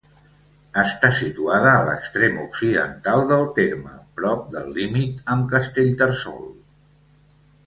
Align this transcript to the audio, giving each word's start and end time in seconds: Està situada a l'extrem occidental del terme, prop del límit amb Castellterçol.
Està 0.83 1.09
situada 1.17 1.73
a 1.73 1.83
l'extrem 1.89 2.39
occidental 2.45 3.21
del 3.33 3.45
terme, 3.59 3.93
prop 4.21 4.49
del 4.57 4.73
límit 4.79 5.21
amb 5.37 5.47
Castellterçol. 5.53 6.43